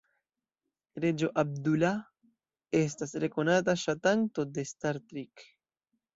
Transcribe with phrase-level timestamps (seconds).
[1.03, 1.91] Reĝo Abdullah
[2.81, 5.47] estas rekonata ŝatanto de "Star Trek".